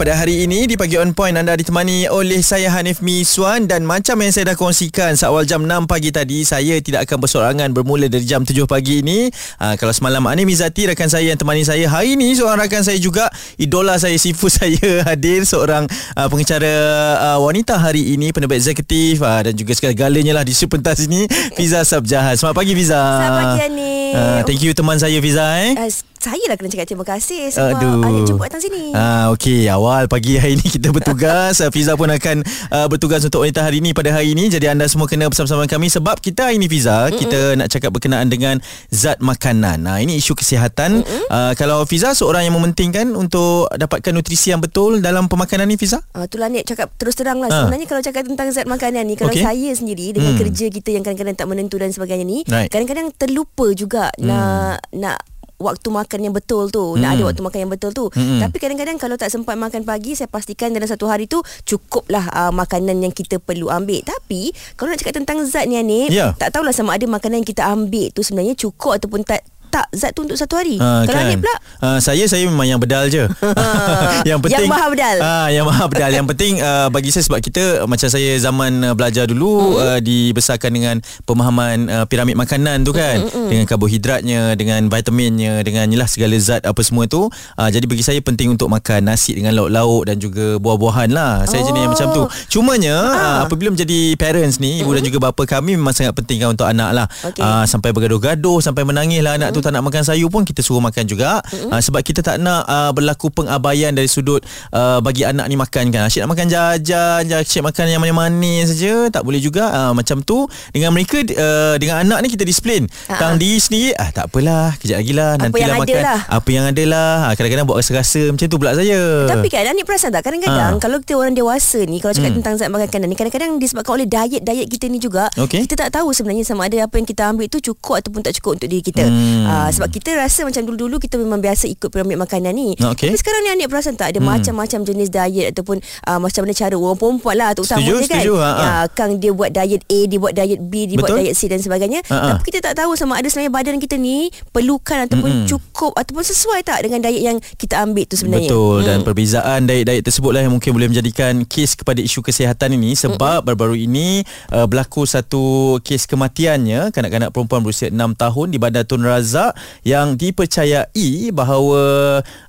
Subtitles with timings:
[0.00, 4.16] Pada hari ini di Pagi On Point anda ditemani oleh saya Hanif Miswan dan macam
[4.24, 8.24] yang saya dah kongsikan seawal jam 6 pagi tadi saya tidak akan bersorangan bermula dari
[8.24, 9.28] jam 7 pagi ini.
[9.60, 12.96] Uh, kalau semalam Ani Mizati rakan saya yang temani saya hari ini seorang rakan saya
[12.96, 13.28] juga
[13.60, 15.84] idola saya sifu saya hadir seorang
[16.16, 16.72] uh, pengacara
[17.20, 21.28] uh, wanita hari ini penerbit eksekutif uh, dan juga segala-galanya lah di pentas ini
[21.60, 22.40] Fiza Sabjahan.
[22.40, 22.96] Selamat pagi Fiza.
[22.96, 24.16] Selamat pagi Ani.
[24.16, 25.76] Uh, thank you teman saya Fiza eh.
[25.76, 28.04] Uh, saya lah kena cakap terima kasih sebab Aduh.
[28.04, 28.24] Aduh.
[28.28, 28.92] jemput datang sini.
[28.92, 31.58] Ah okey, awal pagi hari ini kita bertugas.
[31.74, 34.46] Fiza pun akan uh, bertugas untuk wanita hari ini pada hari ini.
[34.46, 37.18] Jadi anda semua kena bersama-sama kami sebab kita hari ini Fiza, Mm-mm.
[37.18, 38.62] kita nak cakap berkenaan dengan
[38.94, 39.82] zat makanan.
[39.82, 41.02] Nah, ini isu kesihatan.
[41.26, 45.98] Uh, kalau Fiza seorang yang mementingkan untuk dapatkan nutrisi yang betul dalam pemakanan ni Fiza?
[46.14, 47.50] Uh, itulah ni cakap terus terang lah.
[47.50, 47.66] Ah.
[47.66, 49.42] Sebenarnya kalau cakap tentang zat makanan ni, kalau Okey.
[49.42, 50.40] saya sendiri dengan Hmm.
[50.46, 52.70] kerja kita yang kadang-kadang tak menentu dan sebagainya ni, Right.
[52.70, 55.18] kadang-kadang terlupa juga nak nak
[55.60, 57.14] waktu makan yang betul tu nak Hmm.
[57.14, 58.40] ada waktu makan yang betul tu Hmm.
[58.40, 62.50] tapi kadang-kadang kalau tak sempat makan pagi saya pastikan dalam satu hari tu cukuplah uh,
[62.50, 66.32] makanan yang kita perlu ambil tapi kalau nak cakap tentang zat ni Anip Ya.
[66.34, 70.10] tak tahulah sama ada makanan yang kita ambil tu sebenarnya cukup ataupun tak tak zat
[70.12, 73.24] tu untuk satu hari Ah, kalau Anip pula Ah, saya saya memang yang bedal je.
[74.28, 75.16] yang penting Yang maha bedal.
[75.22, 76.10] Ah, yang maha bedal.
[76.12, 80.70] yang penting uh, bagi saya sebab kita macam saya zaman uh, belajar dulu uh, dibesarkan
[80.70, 86.66] dengan pemahaman uh, piramid makanan tu kan dengan karbohidratnya, dengan vitaminnya, dengan yelah segala zat
[86.66, 87.30] apa semua tu.
[87.56, 91.46] Uh, jadi bagi saya penting untuk makan nasi dengan lauk-lauk dan juga buah-buahan lah.
[91.46, 92.22] Saya jenis yang macam tu.
[92.50, 96.52] Cumanya uh, apabila menjadi parents ni, ibu dan juga bapa kami memang sangat penting kan
[96.52, 97.06] untuk anak lah.
[97.24, 97.40] Okey.
[97.40, 100.80] Ah, sampai bergaduh-gaduh sampai menangis lah anak tu tak nak makan sayur pun kita suruh
[100.80, 101.40] makan juga.
[101.52, 105.88] Uh, sebab kita tak nak uh, berlaku pengabaian dari sudut uh, bagi anak ni makan
[105.88, 106.06] kan.
[106.06, 109.68] Asyik nak makan jajan asyik makan yang manis-manis saja tak boleh juga.
[109.70, 114.08] Uh, macam tu dengan mereka uh, dengan anak ni kita disiplin tang diri sendiri ah
[114.08, 116.02] tak apalah kejap lagi lah nantilah yang ada makan.
[116.02, 116.20] lah.
[116.28, 117.12] apa yang ada lah.
[117.22, 119.00] Ah, kadang-kadang buat rasa-rasa macam tu pula saya.
[119.26, 120.22] Tapi kan Anik perasan tak?
[120.22, 120.78] Kadang-kadang Ha.
[120.78, 122.38] Kalau kita orang dewasa ni Kalau cakap Hmm.
[122.38, 125.62] tentang zat makanan ni Kadang-kadang disebabkan oleh diet-diet kita ni juga Okey.
[125.62, 128.56] Kita tak tahu sebenarnya Sama ada apa yang kita ambil tu Cukup ataupun tak cukup
[128.56, 129.02] Untuk diri kita.
[129.02, 129.46] Hmm.
[129.50, 133.10] Ah, Sebab kita rasa macam dulu-dulu Kita memang biasa ikut piramid makanan ni Okey.
[133.10, 136.72] Tapi sekarang ni Anik perasan tak Ada macam-macam jenis diet Ataupun ah, macam mana cara
[136.72, 138.62] Orang perempuan lah Terutama Setuju, dia kan setuju, ha, ha.
[138.62, 141.18] Ah, Kang dia buat diet A Dia buat diet B Dia buat Betul.
[141.20, 142.28] diet C dan sebagainya Ha, ha.
[142.32, 145.48] Tapi kita tak tahu Sama ada sebenarnya badan kita ni Perlukan ataupun Mm-mm.
[145.48, 149.06] cukup Ataupun sesuai tak Dengan diet yang kita ambil tu sebenarnya Betul dan Hmm.
[149.06, 153.80] perbezaan diet-diet tersebut lah yang mungkin boleh menjadikan kes kepada isu kesihatan ini sebab baru-baru
[153.80, 154.20] ini
[154.50, 155.40] uh, berlaku satu
[155.80, 159.39] kes kematiannya kanak-kanak perempuan berusia 6 tahun di Bandar Tun Razak
[159.82, 161.80] yang dipercayai bahawa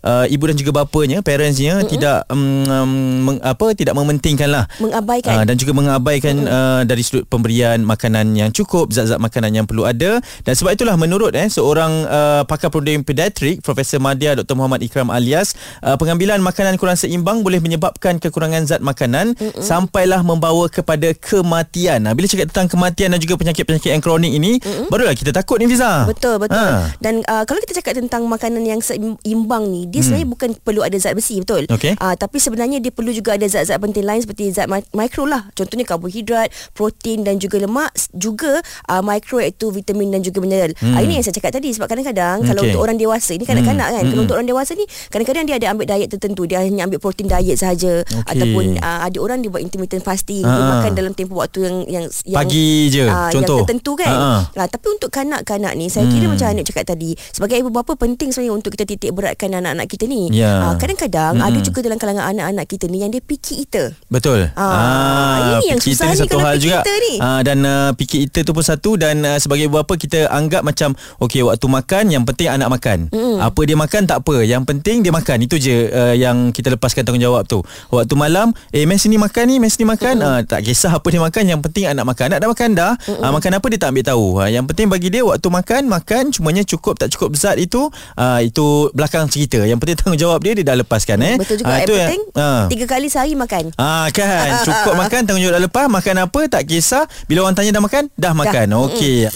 [0.03, 2.91] uh, ibu dan juga bapanya parentsnya tidak um, um,
[3.27, 8.35] meng, apa tidak mementingkan lah Mengabaikan Uh, dan juga mengabaikan uh, dari sudut pemberian makanan
[8.35, 12.67] yang cukup, zat-zat makanan yang perlu ada dan sebab itulah menurut eh seorang uh, pakar
[12.67, 18.17] protein pediatrik Profesor Madya Dr Muhammad Ikram alias uh, pengambilan makanan kurang seimbang boleh menyebabkan
[18.17, 19.61] kekurangan zat makanan Mm-mm.
[19.61, 22.03] sampailah membawa kepada kematian.
[22.05, 24.89] Nah, bila cakap tentang kematian dan juga penyakit-penyakit yang kronik ini, Mm-mm.
[24.89, 26.09] barulah kita takut ni Fiza.
[26.09, 26.57] Betul betul.
[26.57, 26.80] Ha.
[26.97, 30.95] Dan uh, kalau kita cakap tentang makanan yang seimbang ni, dia sebenarnya bukan perlu ada
[30.95, 31.65] zat besi, betul?
[31.65, 31.75] Hmm.
[31.75, 31.93] Okey.
[31.97, 35.49] Uh, tapi sebenarnya dia perlu juga ada zat-zat penting lain seperti zat mi- mikro lah.
[35.51, 40.71] Contohnya karbohidrat, protein dan juga lemak, juga uh, mikro iaitu vitamin dan juga mineral.
[40.77, 40.95] Hmm.
[40.95, 42.69] Uh, ini yang saya cakap tadi sebab kadang-kadang kalau Okey.
[42.71, 43.95] untuk orang dewasa ni kanak-kanak Hmm.
[43.95, 44.25] kan, kalau Hmm.
[44.25, 47.57] untuk orang dewasa ni kadang-kadang dia ada ambil diet tertentu, dia hanya ambil protein diet
[47.57, 48.23] sahaja Okey.
[48.27, 50.69] ataupun uh, ada orang dia buat intermittent fasting, dia Ah, ah.
[50.77, 53.61] makan dalam tempoh waktu yang yang, yang Pagi je, ah, contoh.
[53.61, 54.09] yang tertentu kan.
[54.09, 54.41] Ah, ah.
[54.53, 56.33] Lah, tapi untuk kanak-kanak ni saya kira Hmm.
[56.33, 60.07] macam Anik cakap tadi sebagai ibu bapa penting sebenarnya untuk kita titik beratkan anak-anak kita
[60.07, 60.31] ni.
[60.31, 60.71] Ya.
[60.71, 61.47] Ah, kadang-kadang Mm-mm.
[61.51, 63.93] ada juga dalam kalangan anak-anak kita ni yang dia picky eater.
[64.07, 64.49] Betul.
[64.55, 67.15] Ah, ini yang susah ni satu kalau hal eater ni.
[67.19, 70.63] Ah, dan uh, picky eater tu pun satu dan uh, sebagai ibu bapa kita anggap
[70.63, 73.11] macam okey waktu makan yang penting anak makan.
[73.11, 73.37] Mm.
[73.43, 75.37] Apa dia makan tak apa, yang penting dia makan.
[75.43, 77.59] Itu je uh, yang kita lepaskan tanggungjawab tu.
[77.91, 81.19] Waktu malam, eh mes ni makan ni, mes ni makan, ah, tak kisah apa dia
[81.19, 82.31] makan, yang penting anak makan.
[82.31, 84.25] Anak dah makan dah, ah, makan apa dia tak ambil tahu.
[84.39, 87.87] Ah, yang penting bagi dia waktu makan, makan cumanya cukup tak cukup zat itu,
[88.19, 89.63] ah, itu belakang cerita.
[89.63, 91.35] Yang penting tanggungjawab dia dia dah lepaskan eh.
[91.39, 91.71] Betul juga.
[91.71, 92.63] Yang itu yang- penting ah.
[92.67, 93.63] tiga kali sehari makan.
[93.79, 97.83] Ah kan Cukup makan Tanggungjawab dah lepas Makan apa tak kisah Bila orang tanya dah
[97.83, 99.29] makan Dah makan Okey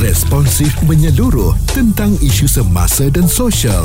[0.00, 3.84] Responsif menyeluruh tentang isu semasa dan sosial.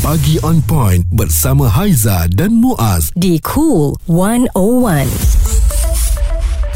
[0.00, 3.10] Pagi on point bersama Haiza dan Muaz.
[3.18, 5.39] di Cool 101.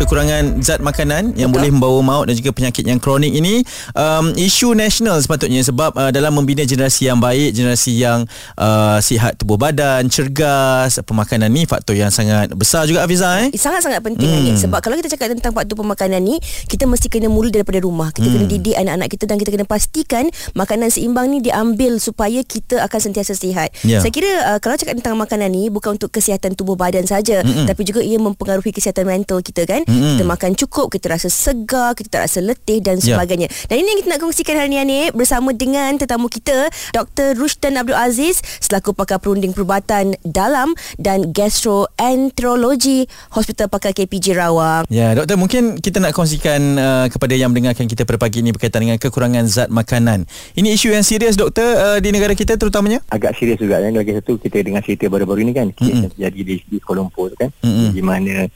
[0.04, 3.64] Kekurangan zat makanan yang boleh membawa maut dan juga penyakit yang kronik ini
[3.96, 8.28] um, isu nasional sepatutnya sebab uh, dalam membina generasi yang baik, generasi yang
[8.60, 13.48] uh, sihat tubuh badan, cergas, pemakanan ni faktor yang sangat besar juga Hafiza eh.
[13.54, 14.56] Sangat-sangat penting Hmm.
[14.56, 14.60] hmm.
[14.60, 18.24] Sebab kalau kita cakap tentang faktor pemakanan ni Kita mesti kena mula daripada rumah Kita
[18.24, 18.34] hmm.
[18.34, 20.24] kena didik anak-anak kita Dan kita kena pastikan
[20.56, 24.00] Makanan seimbang ni diambil Supaya kita akan sentiasa sihat Ya.
[24.00, 27.68] Saya kira uh, kalau cakap tentang makanan ni Bukan untuk kesihatan tubuh badan saja, Mm-mm.
[27.68, 30.18] Tapi juga ia mempengaruhi kesihatan mental kita kan Mm-mm.
[30.18, 33.14] Kita makan cukup Kita rasa segar Kita tak rasa letih dan Ya.
[33.14, 37.34] sebagainya Dan ini yang kita nak kongsikan hari ni Anip Bersama dengan tetamu kita Dr.
[37.34, 45.12] Rushdan Abdul Aziz Selaku pakar perunding perubatan dalam Dan gastroenterologi Hospital Pakar KPJ Rawang Ya,
[45.12, 48.96] doktor mungkin kita nak kongsikan uh, kepada yang mendengarkan kita pada pagi ini berkaitan dengan
[48.96, 50.24] kekurangan zat makanan.
[50.54, 53.00] Ini isu yang serius doktor uh, di negara kita terutamanya?
[53.08, 56.40] agak serius juga kan lagi satu kita dengar cerita baru-baru ini kan kes yang terjadi
[56.42, 57.90] di, di Kuala Lumpur kan Mm-mm.
[57.90, 58.48] di mana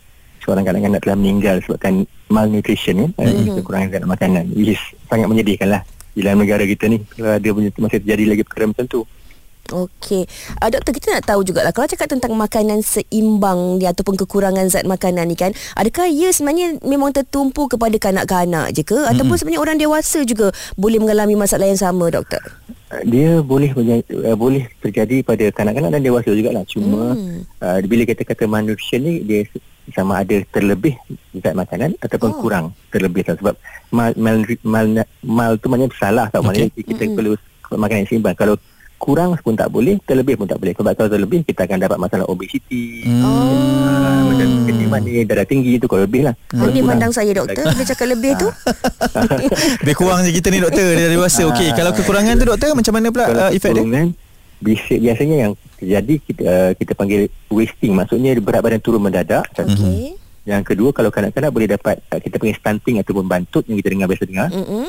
[0.48, 4.80] seorang kanak-kanak telah meninggal sebabkan malnutrition kan mm kekurangan zat makanan which is
[5.12, 5.84] sangat menyedihkan lah
[6.16, 9.04] di dalam negara kita ni kalau ada punya masih terjadi lagi perkara macam tu
[9.68, 10.24] Okey.
[10.64, 14.88] Uh, doktor kita nak tahu jugalah kalau cakap tentang makanan seimbang ni ataupun kekurangan zat
[14.88, 19.12] makanan ni kan, adakah ia sebenarnya memang tertumpu kepada kanak-kanak je ke mm-hmm.
[19.12, 22.40] ataupun sebenarnya orang dewasa juga boleh mengalami masalah yang sama doktor?
[22.88, 27.44] Uh, dia boleh uh, boleh terjadi pada kanak-kanak dan dewasa jugalah cuma Hmm.
[27.60, 29.44] uh, bila kita kata malnutrition ni dia
[29.90, 30.94] sama ada terlebih
[31.34, 32.38] zat makanan ataupun Oh.
[32.38, 33.54] kurang terlebih tak sebab
[33.88, 34.86] mal mal, mal,
[35.20, 36.40] mal tu maknanya salah tau.
[36.40, 37.14] Maknanya kita Mm-mm.
[37.14, 37.32] perlu
[37.74, 38.32] makan yang seimbang.
[38.32, 38.54] Kalau
[38.96, 40.72] kurang pun tak boleh terlebih pun tak boleh.
[40.72, 43.22] Sebab kalau terlebih kita akan dapat masalah obesity Hmm.
[43.22, 46.34] uh, macam kenyamanan ni darah tinggi tu kalau lebih lah.
[46.50, 47.64] Oh, Kalau ni kurang, pandang saya doktor.
[47.64, 48.48] Bila cakap lebih tu.
[49.80, 50.84] Lebih kurang je kita ni doktor.
[50.90, 51.42] Dia dah dewasa.
[51.46, 53.80] Okey Kalau kekurangan tu doktor Macam mana pula kalau uh, efek dia?
[53.80, 54.06] kekurangan,
[54.58, 59.72] bisa, biasanya yang terjadi kita, uh, kita panggil wasting maksudnya berat badan turun mendadak satu.
[60.48, 64.08] Yang kedua kalau kanak-kanak boleh dapat uh, kita panggil stunting ataupun bantut yang kita dengar
[64.08, 64.48] biasa dengar.
[64.48, 64.88] Mm-mm.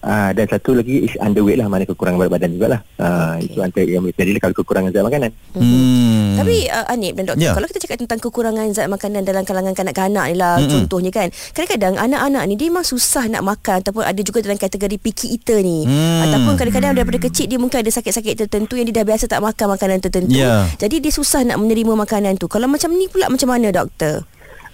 [0.00, 2.80] Uh, dan satu lagi is underweight lah mana kekurangan berat badan jugalah.
[2.96, 3.12] Uh, Okey.
[3.12, 3.44] okay.
[3.52, 5.30] Itu antara yang boleh terjadi kalau kekurangan zat makanan.
[5.52, 6.40] Hmm.
[6.40, 7.52] Tapi uh, Anip dan doktor Ya.
[7.52, 10.70] Kalau kita cakap tentang kekurangan zat makanan Dalam kalangan kanak-kanak ni lah Mm-mm.
[10.88, 14.96] Contohnya kan Kadang-kadang anak-anak ni Dia memang susah nak makan Ataupun ada juga dalam kategori
[14.96, 16.24] picky eater ni Hmm.
[16.24, 19.66] Ataupun kadang-kadang daripada kecil Dia mungkin ada sakit-sakit tertentu Yang dia dah biasa tak makan
[19.76, 20.64] makanan tertentu Ya.
[20.80, 24.24] Jadi dia susah nak menerima makanan tu Kalau macam ni pula macam mana doktor?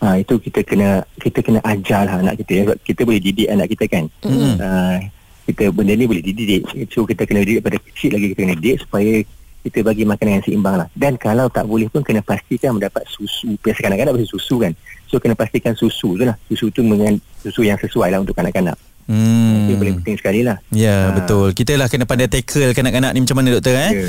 [0.00, 2.62] Ha, itu kita kena kita kena ajar lah anak kita ya.
[2.80, 4.04] Kita boleh didik anak kita kan.
[4.24, 4.56] Mm.
[4.56, 4.96] Uh,
[5.44, 6.64] kita benda ni boleh dididik.
[6.88, 9.20] So kita kena didik pada kecil lagi kita kena didik supaya
[9.60, 10.88] kita bagi makanan yang seimbang lah.
[10.96, 13.60] Dan kalau tak boleh pun kena pastikan mendapat susu.
[13.60, 14.72] Biasa kanak-kanak bagi susu kan.
[15.04, 16.36] So kena pastikan susu tu lah.
[16.48, 18.80] Susu tu dengan susu yang sesuai lah untuk kanak-kanak.
[19.04, 19.68] Hmm.
[19.68, 20.56] Itu paling penting sekali lah.
[20.72, 21.18] Ya, Ah.
[21.18, 21.52] betul.
[21.52, 23.90] Kita lah kena pandai tackle kanak-kanak ni macam mana doktor eh?
[24.00, 24.08] Ya.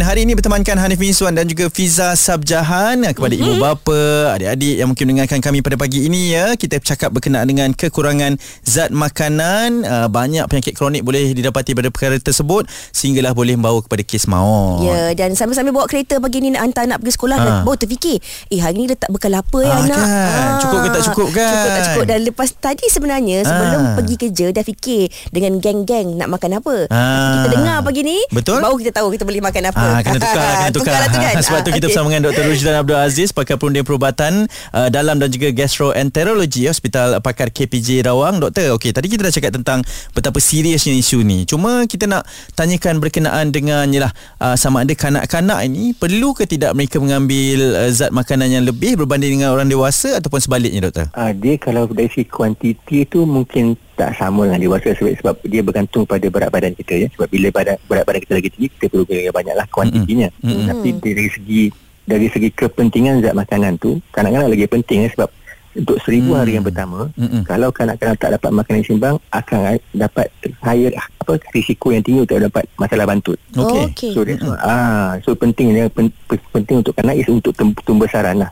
[0.00, 3.46] Hari ini bertemankan Hanif Miswan dan juga Fiza Sabjahan kepada mm-hmm.
[3.46, 4.00] ibu bapa,
[4.34, 6.56] adik-adik yang mungkin mendengarkan kami pada pagi ini ya.
[6.56, 12.16] Kita bercakap berkenaan dengan kekurangan zat makanan, uh, banyak penyakit kronik boleh didapati pada perkara
[12.16, 14.82] tersebut sehinggalah boleh membawa kepada kes maut.
[14.82, 17.46] Ya dan sambil-sambil bawa kereta pagi ni nak hantar anak pergi sekolah Ha.
[17.46, 17.56] ha.
[17.62, 18.18] Baru terfikir
[18.48, 20.50] Eh hari ni letak bekal apa ya Ah, anak kan.
[20.60, 21.48] Cukup ke tak cukup kan?
[21.48, 23.94] Cukup tak cukup Dan lepas tadi sebenarnya Sebelum Ah.
[23.96, 27.32] pergi kerja Dah fikir Dengan geng-geng nak makan apa Ah.
[27.32, 28.60] Kita dengar pagi ni Betul.
[28.60, 30.92] Baru kita tahu kita boleh makan apa Ah, kena tukar lah, kena tukar.
[30.94, 31.90] lah tu kan Sebab tu Ah, kita okey.
[31.90, 32.44] bersama dengan Dr.
[32.46, 38.38] Rujdan Abdul Aziz, pakar perunding perubatan uh, dalam dan juga gastroenterologi Hospital Pakar KPJ Rawang.
[38.38, 39.82] Doktor, okey, tadi kita dah cakap tentang
[40.14, 41.42] betapa seriusnya isu ni.
[41.42, 42.22] Cuma kita nak
[42.54, 47.90] tanyakan berkenaan dengan yalah uh, sama ada kanak-kanak ini perlu ke tidak mereka mengambil uh,
[47.90, 51.10] zat makanan yang lebih berbanding dengan orang dewasa ataupun sebaliknya doktor?
[51.12, 55.60] Uh, dia kalau dari segi kuantiti tu mungkin tak sama dengan dewasa sebab, sebab dia
[55.60, 57.06] bergantung pada berat badan kita ya.
[57.12, 60.28] Sebab bila badan, berat badan kita lagi tinggi kita perlu gaya banyaklah kuantitinya.
[60.40, 60.64] Mm-mm.
[60.72, 61.62] Tapi dari segi
[62.08, 65.28] dari segi kepentingan zat makanan tu kanak-kanak lagi penting ya sebab
[65.70, 66.38] untuk seribu Mm.
[66.42, 67.46] hari yang pertama Mm-mm.
[67.46, 69.58] kalau kanak-kanak tak dapat makanan yang seimbang akan
[69.94, 70.26] dapat
[70.66, 73.38] higher apa risiko yang tinggi untuk dapat masalah bantut.
[73.54, 73.84] Okey.
[73.94, 74.10] Okey.
[74.10, 77.54] So that's why, ah so pentingnya pen, pen- penting untuk kanak is untuk
[77.86, 78.50] tumbesaran lah.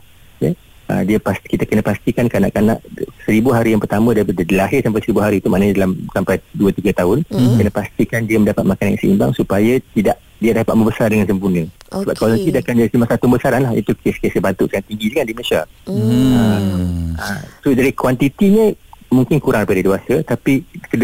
[0.89, 0.97] Okay?
[0.97, 2.81] Ah, dia pasti kita kena pastikan kanak-kanak
[3.21, 6.89] seribu hari yang pertama daripada lahir sampai seribu hari itu maknanya dalam sampai 2 3
[6.97, 7.55] tahun Mhm.
[7.61, 11.67] kena pastikan dia mendapat makanan yang seimbang supaya tidak dia dapat membesar dengan sempurna.
[11.91, 12.15] Sebab Okey.
[12.15, 15.61] kalau tidak akan jadi masa pembesaran lah itu kes-kes bantut yang tinggi kan di Malaysia.
[15.83, 15.99] Hmm.
[15.99, 17.19] Hmm.
[17.19, 18.71] Ah, so dari kuantitinya
[19.09, 20.61] mungkin kurang daripada dewasa tapi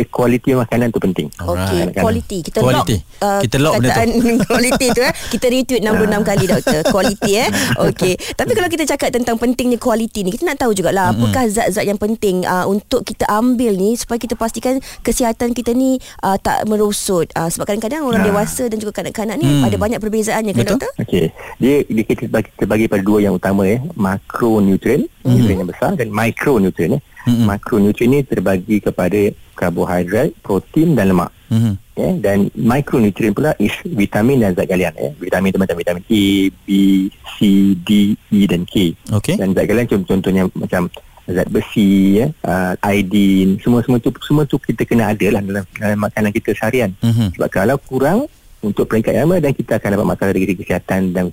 [0.08, 1.28] kualiti makanan tu penting.
[1.36, 2.38] Okey, quality.
[2.42, 2.96] Kita Quality.
[2.96, 3.92] lock uh, Kita lock benda tu.
[3.92, 4.10] kataan
[4.46, 5.14] quality tu eh.
[5.30, 6.80] Kita retweet 66 kali doktor.
[6.86, 7.50] Quality eh.
[7.88, 8.14] Okey.
[8.32, 11.22] Tapi kalau kita cakap tentang pentingnya quality ni, kita nak tahu jugalah mm-hmm.
[11.26, 15.96] apakah zat-zat yang penting uh, untuk kita ambil ni supaya kita pastikan kesihatan kita ni
[16.22, 17.26] uh, tak merosot.
[17.32, 18.28] Uh, sebab kadang-kadang orang Ah.
[18.28, 19.62] dewasa dan juga kanak-kanak ni Hmm.
[19.64, 20.74] ada banyak perbezaannya kan Betul.
[20.78, 20.92] doktor?
[21.00, 21.26] Okey.
[21.58, 23.78] Dia, dia kita bagi, kita bagi pada dua yang utama ya.
[23.94, 25.30] Makronutrien, mm-hmm.
[25.32, 27.00] nutrien yang besar dan mikronutrien ya.
[27.26, 27.32] Mhm.
[27.36, 27.48] Mm-hmm.
[27.50, 29.22] Makronutrien ni terbagi kepada
[29.58, 31.32] karbohidrat, protein dan lemak.
[31.50, 31.74] Mhm.
[31.96, 35.10] Ya, dan mikronutrien pula is vitamin dan zat galian ya.
[35.16, 36.26] Vitamin tu macam vitamin A,
[36.68, 36.70] B,
[37.38, 38.92] C, D, E dan K.
[39.16, 39.40] Okey.
[39.40, 40.92] Dan zat galian contoh- contohnya macam
[41.26, 45.64] zat besi ya, uh, iodine, semua semua tu semua tu kita kena ada lah dalam,
[45.74, 46.92] dalam makanan kita seharian.
[47.00, 47.34] Mhm.
[47.40, 48.28] Sebab kalau kurang
[48.62, 51.26] untuk peringkat yang lama dan kita akan dapat masalah dari kesihatan dan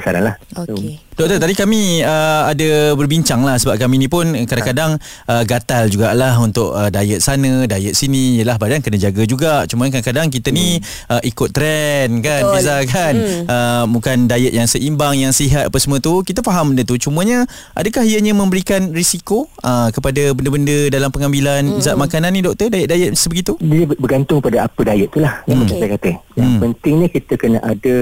[0.00, 0.34] saran lah.
[0.56, 1.00] Okey.
[1.16, 4.96] Doktor, tadi kami uh, ada berbincang lah sebab kami ni pun kadang-kadang
[5.28, 8.40] uh, gatal jugalah untuk uh, diet sana, diet sini.
[8.40, 9.68] Yelah badan kena jaga juga.
[9.68, 12.54] Cuma kadang-kadang kita ni uh, ikut trend kan, Betul.
[12.56, 13.14] Fiza kan.
[13.16, 13.44] Hmm.
[13.44, 16.24] Uh, bukan diet yang seimbang, yang sihat apa semua tu.
[16.24, 16.96] Kita faham benda tu.
[16.96, 17.44] Cumanya
[17.76, 21.84] adakah ianya memberikan risiko uh, kepada benda-benda dalam pengambilan Hmm.
[21.84, 22.72] zat makanan ni doktor?
[22.72, 23.60] Diet-diet sebegitu?
[23.60, 25.68] Dia ber- bergantung pada apa diet tu lah yang Hmm.
[25.68, 26.10] macam saya kata.
[26.32, 26.60] Yang Hmm.
[26.64, 27.94] pentingnya kita kena ada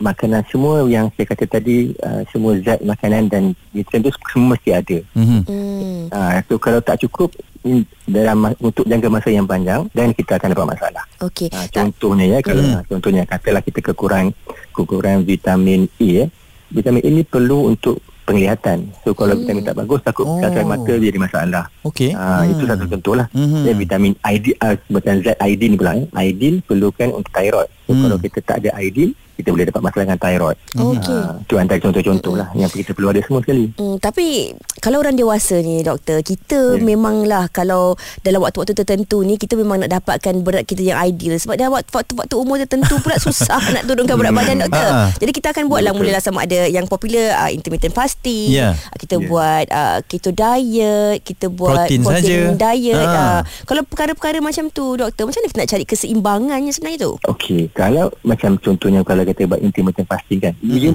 [0.00, 4.70] makanan semua yang saya kata tadi uh, semua zat makanan dan nutrien tu semua mesti
[4.72, 4.98] ada.
[5.14, 5.40] Mhm.
[5.44, 6.02] Hmm.
[6.10, 7.30] Uh, so kalau tak cukup
[7.62, 11.04] mm, dalam untuk jangka masa yang panjang dan kita akan dapat masalah.
[11.20, 11.52] Okey.
[11.52, 12.80] Uh, contohnya ya kalau Hmm.
[12.80, 14.32] uh, contohnya katalah kita kekurangan
[14.72, 16.26] kekurangan vitamin E ya.
[16.72, 18.94] Vitamin E ni perlu untuk penglihatan.
[19.02, 19.42] So kalau Hmm.
[19.44, 20.38] vitamin tak bagus takut Oh.
[20.38, 20.64] oh.
[20.64, 21.66] mata jadi masalah.
[21.82, 22.14] Okey.
[22.14, 23.26] Ah itu satu contoh lah.
[23.36, 23.66] Mhm.
[23.66, 26.06] Dan vitamin iodine uh, macam zat iodine pula eh.
[26.14, 27.68] Iodine perlukan untuk thyroid.
[27.90, 28.06] So Hmm.
[28.06, 30.58] kalau kita tak ada iodine kita boleh dapat masalah dengan thyroid.
[30.70, 31.16] Okey.
[31.18, 33.72] Ah, Itu antara contoh-contoh lah yang kita perlu ada semua sekali.
[33.72, 36.84] Hmm, tapi kalau orang dewasa ni doktor, kita Ya.
[36.84, 41.56] memanglah kalau dalam waktu-waktu tertentu ni kita memang nak dapatkan berat kita yang ideal sebab
[41.56, 44.86] dah waktu- waktu-waktu umur tertentu pula susah nak turunkan berat badan doktor.
[44.86, 45.08] Ah.
[45.16, 46.00] Jadi kita akan buatlah Betul.
[46.04, 48.76] mulalah sama ada yang popular uh, intermittent fasting, Ya.
[48.76, 49.24] uh, kita Ya.
[49.24, 52.38] buat uh, keto diet, kita buat Protein saja.
[52.52, 52.92] diet.
[53.00, 53.40] Ah.
[53.40, 57.12] Uh, kalau perkara-perkara macam tu doktor, macam mana kita nak cari keseimbangannya sebenarnya tu?
[57.24, 60.76] Okey, kalau macam contohnya kalau kita buat intermittent fasting kan, mm-hmm.
[60.76, 60.90] dia,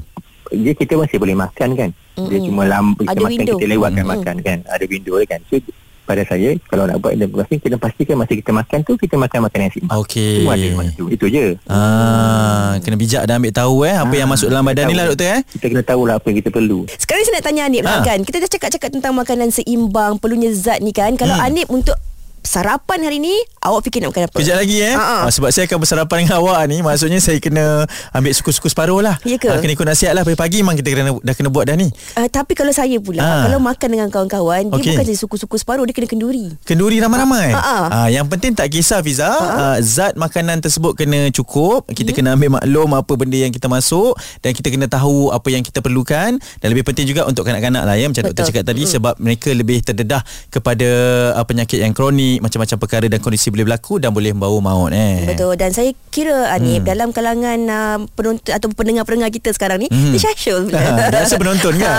[0.56, 1.90] dia kita masih boleh makan kan.
[1.90, 2.30] Mm-hmm.
[2.30, 3.56] Dia cuma lambat kita Ada makan window.
[3.56, 4.14] kita lewatkan Mm-mm.
[4.16, 4.58] makan kan.
[4.68, 5.42] Ada window kan.
[5.44, 5.58] So
[6.06, 9.40] pada saya kalau nak buat intermittent fasting kita pastikan masa kita makan tu kita makan
[9.42, 9.98] makanan yang seimbang.
[10.00, 10.34] Okey.
[10.38, 11.06] Semua ada masa tu.
[11.10, 11.46] Itu je.
[11.66, 14.92] Ah, kena bijak dan ambil tahu eh apa yang Ah, masuk dalam badan tahu.
[14.92, 15.42] ni lah doktor eh.
[15.50, 16.80] Kita kena tahu lah apa yang kita perlu.
[16.94, 18.06] Sekarang ni saya nak tanya Anip lah Ha.
[18.06, 21.46] kan Kita dah cakap-cakap tentang makanan seimbang Perlunya zat ni kan Kalau Hmm.
[21.48, 21.98] Anip untuk
[22.42, 23.34] sarapan hari ni
[23.66, 24.38] Awak fikir nak makan apa?
[24.38, 24.94] Kejap lagi eh.
[24.94, 26.78] Ah, Sebab saya akan bersarapan dengan awak ni.
[26.80, 29.18] Maksudnya saya kena Ambil suku-suku separuh lah.
[29.24, 29.50] Ya ke?
[29.50, 30.22] Ah, Kena ikut nasihat lah.
[30.22, 31.90] Pagi-pagi memang kita kena, dah kena buat dah ni.
[32.14, 33.48] Uh, tapi kalau saya pula Ha.
[33.48, 36.54] Kalau makan dengan kawan-kawan Dia bukan jadi suku-suku separuh Dia kena kenduri.
[36.62, 37.52] Kenduri ramai-ramai.
[37.52, 37.74] Ha.
[37.90, 39.26] ah, Yang penting tak kisah Fiza.
[39.26, 41.90] Ah, Zat makanan tersebut kena cukup.
[41.90, 42.16] Kita Hmm.
[42.16, 45.82] kena ambil maklum Apa benda yang kita masuk Dan kita kena tahu Apa yang kita
[45.82, 46.38] perlukan.
[46.38, 48.50] Dan lebih penting juga Untuk kanak-kanak lah ya Macam doktor Betul.
[48.54, 50.90] cakap tadi Sebab mereka lebih terdedah Kepada
[51.34, 55.24] uh, penyakit yang kronik Macam-macam perkara dan kondisi boleh berlaku Dan boleh membawa maut eh.
[55.26, 60.12] Betul Dan saya kira Anip Dalam kalangan uh, Penonton Atau pendengar-pendengar kita sekarang ni Hmm.
[60.12, 61.88] Dia pula Ha, biasa penonton kan?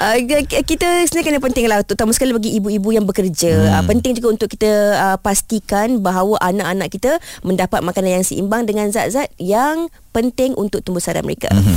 [0.00, 0.14] Ha.
[0.14, 0.16] uh,
[0.64, 3.74] Kita sebenarnya kena penting lah Terutama sekali bagi ibu-ibu yang bekerja Hmm.
[3.74, 8.88] uh, Penting juga untuk kita uh, Pastikan bahawa Anak-anak kita Mendapat makanan yang seimbang Dengan
[8.88, 11.76] zat-zat Yang penting untuk tumbuh saraf mereka Hmm.